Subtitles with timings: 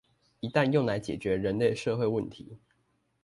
[0.39, 2.57] 一旦用來解決人類社會問題